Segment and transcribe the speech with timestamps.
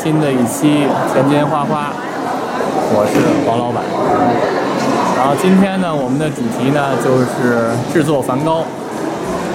[0.00, 1.90] 新的一期田间花花，
[2.94, 3.82] 我是黄老板。
[5.18, 8.62] 然后今天呢，我们的主题呢就是制作梵高。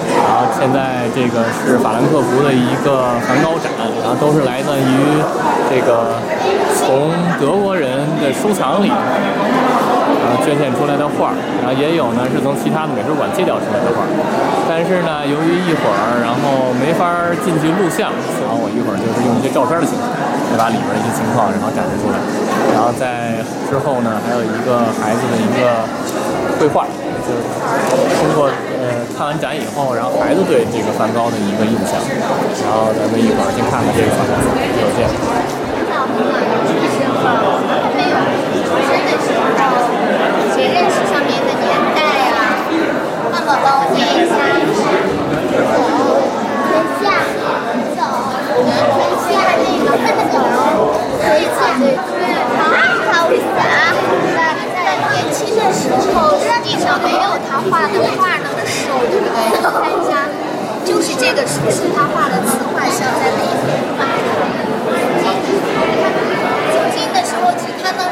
[0.04, 3.72] 然后现在这个是法兰克福的一个梵高展，
[4.04, 5.16] 然后都是来自于
[5.72, 6.20] 这个
[6.76, 7.08] 从
[7.40, 8.92] 德国人的收藏里，
[10.24, 14.08] 然后捐献出来的画，然后也有呢是从其他的美术馆借调出来的画。
[14.64, 17.04] 但是呢，由于一会儿然后没法
[17.44, 18.08] 进去录像，
[18.40, 20.04] 然后我一会儿就是用一些照片的形式，
[20.48, 22.16] 再把里边的一些情况然后展示出来。
[22.72, 25.84] 然后在之后呢，还有一个孩子的一个
[26.56, 26.88] 绘画，
[27.22, 27.44] 就是
[28.18, 28.48] 通过。
[28.84, 31.96] 呃，看完展以后，然后孩子对这个梵高的一个印象，
[32.60, 34.36] 然后咱们一会儿先看看这个梵高，
[34.76, 34.84] 有
[39.24, 39.34] 见。
[39.56, 39.88] 到很
[40.20, 42.36] 晚的时候，没有出生的时候，谁认识上面的年代呀？
[43.32, 44.32] 妈妈帮我念一下。
[46.64, 47.04] 春夏
[47.96, 48.00] 走，
[48.52, 50.36] 春夏那个走，
[51.20, 52.22] 春夏对对，
[53.10, 53.58] 他为啥？
[54.34, 54.38] 在
[54.74, 54.76] 在
[55.12, 58.78] 年轻的时候，实际上没有他画的画那么瘦。
[59.10, 59.36] 对不对？
[59.64, 60.12] 看一下，
[60.84, 63.74] 就是这个是不是他画的自画像在哪边？
[66.72, 68.04] 走近的时候只看到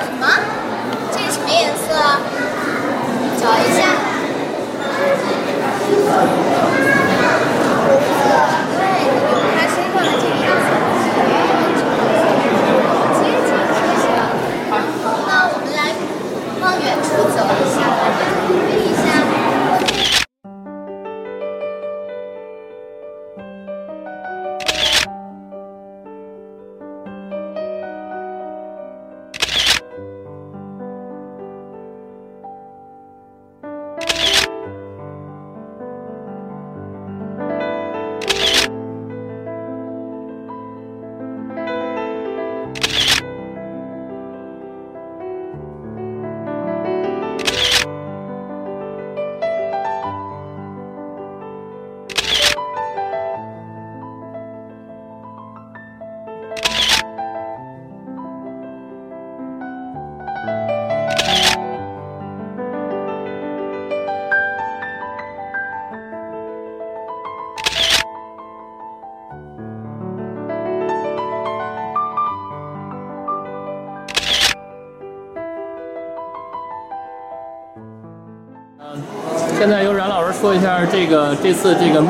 [79.62, 82.02] 现在由冉老师说一下这个这次这个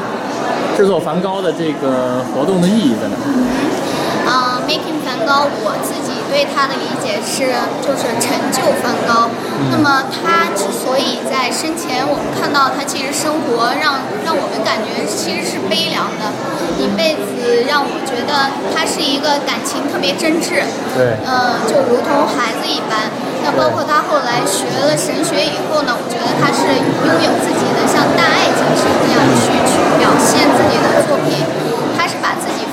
[0.75, 3.15] 制作梵高的这个活动的意义在哪？
[4.25, 6.02] 啊，making 梵高，我自己
[6.33, 7.53] 对他的理解是
[7.85, 9.29] 就是成就梵高。
[9.71, 16.33] 那么他之所以在生前，我们看到他其实生活让让我们感觉其实是悲凉的，
[16.81, 20.65] 一辈子让我觉得他是一个感情特别真挚。
[20.97, 21.21] 对。
[21.29, 23.13] 嗯，就如同孩子一般。
[23.45, 31.45] 那包括他后来学了神学以后呢，我觉得他是拥有自己的像大爱精神一样去去表现自己的作品。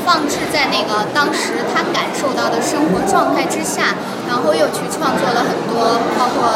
[0.09, 3.94] 放置在那个当时他感受到的生活状态之下，
[4.25, 6.50] 然后又去创作了很多，包括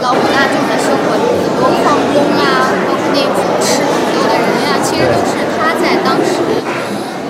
[0.00, 6.40] 劳苦大众的生活，很多矿工啊，包括那种吃土豆的人呀，其实都是他在当时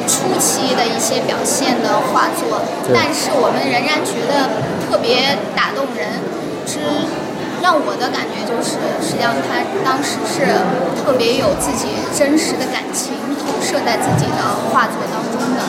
[0.07, 2.63] 初期的一些表现的画作。
[2.95, 4.47] 但是我们仍然觉得
[4.87, 6.07] 特别打动人。
[6.65, 6.79] 之
[7.61, 10.47] 让我的感觉就是，实际上他当时是
[11.01, 14.41] 特别有自己真实的感情投射在自己的
[14.71, 15.01] 画作。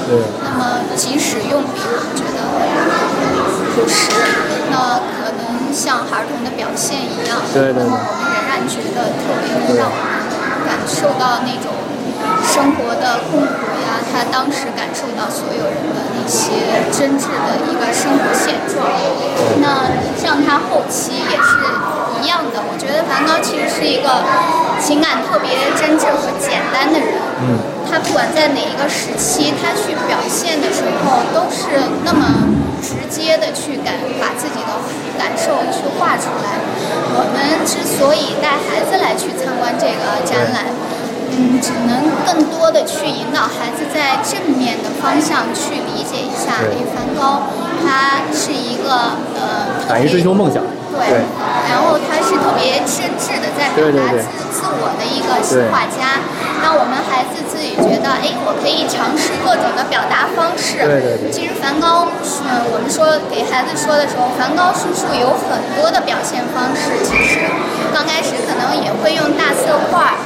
[0.08, 0.22] 对。
[0.44, 2.40] 那么即使用笔，我觉得
[3.76, 4.10] 朴实，
[4.72, 7.42] 那可能像孩童的表现一样。
[7.54, 7.84] 对对。
[7.84, 10.06] 那么我们仍然觉得特别能让我们
[10.66, 11.74] 感受到那种
[12.46, 18.86] 生活的痛苦呀，他当时感受到所有人的那些真挚的一个生活现状。
[19.62, 19.90] 那。
[20.16, 21.54] 像他后期也是
[22.20, 24.10] 一样的，我觉得梵高其实是一个
[24.82, 27.14] 情感特别真挚和简单的人。
[27.44, 27.75] 嗯。
[27.90, 32.50] 他不管在哪一个时期，他去表现的时候，都是那么
[32.82, 34.72] 直接的去感把自己的
[35.18, 36.60] 感受去画出来。
[37.18, 40.66] 我们之所以带孩子来去参观这个展览，
[41.38, 47.44] 嗯，只能更多的去引导孩子在正面的方向去理解一下，哎，梵高。
[47.86, 50.64] 他是一个呃，敢于追求梦想，
[50.96, 51.22] 对，
[51.70, 55.38] 然后他是特别真挚的在表达自自我的一个
[55.70, 56.18] 画家，
[56.64, 60.82] 那我们孩子自己觉得，哎，我可以尝试各种的表达方式。
[60.82, 61.30] 对对对。
[61.30, 62.08] 其实梵高，
[62.48, 67.06] 嗯，我们说给孩子说的时候，梵高叔叔有很多的表现方式。
[67.06, 67.46] 其实
[67.94, 70.18] 刚开始可能也会用大色画。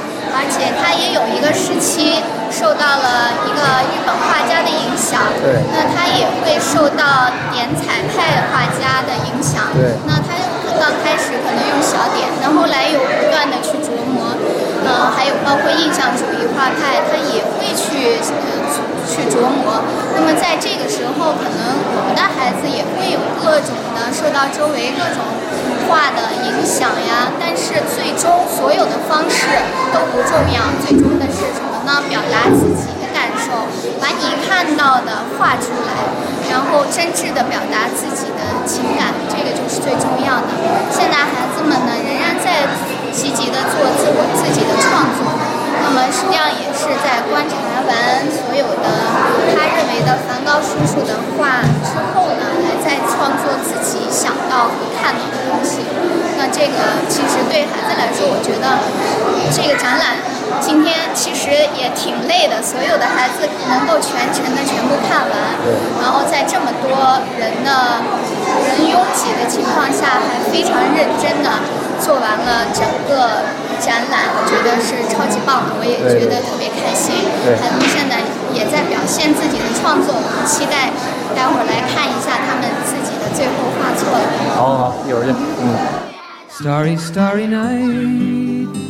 [5.50, 5.58] 对。
[5.74, 9.66] 那他也会受到点彩派画家的影响。
[9.74, 9.98] 对。
[10.06, 10.38] 那他
[10.78, 14.30] 刚开始可能用小点，那后来又不断的去琢磨。
[14.86, 18.88] 呃，还有包括印象主义画派，他也会去呃。
[19.10, 19.82] 去琢磨，
[20.14, 21.58] 那么在这个时候，可能
[21.98, 25.18] 我们的孩子也会有各种的受到周围各种
[25.90, 27.26] 画的影响呀。
[27.34, 29.50] 但是最终所有的方式
[29.90, 31.98] 都不重要，最终的是什么呢？
[32.06, 32.69] 表达自己
[34.60, 36.04] 看到的画出来，
[36.52, 40.52] 然后真挚的表达自己的情感，这个就是最重要的。
[40.92, 42.68] 现在孩子们呢，仍然在
[43.08, 45.24] 积极的做自我自己的创作。
[45.80, 47.56] 那么实际上也是在观察
[47.88, 48.84] 完所有的
[49.56, 55.80] 他认为的梵高叔叔的画之后呢，来再创作自己想到和看到的东西。
[56.36, 58.76] 那这个其实对孩子来说，我觉得
[59.56, 60.20] 这个展览
[60.60, 62.62] 今天其实也挺累的。
[62.62, 65.34] 所有的孩子能够全程的全部看完，
[66.00, 67.98] 然后在这么多人的
[68.68, 71.50] 人拥挤的情况下，还非常认真的
[71.98, 73.42] 做完了整个。
[73.80, 77.16] 展览我觉得是超级棒的，我也觉得特别开心。
[77.56, 78.20] 孩子们现在
[78.52, 80.92] 也在表现自己的创作，我们期待
[81.34, 84.12] 待会儿来看一下他们自己的最后画作。
[84.54, 85.34] 好好，一会儿见。
[85.34, 85.72] 嗯。
[86.52, 88.89] Starry, starry night.